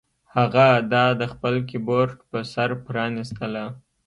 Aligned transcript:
هغه 0.35 0.65
دا 0.93 1.05
د 1.21 1.23
خپل 1.33 1.53
کیبورډ 1.69 2.11
په 2.29 2.39
سر 2.53 2.69
پرانیستله 2.85 3.63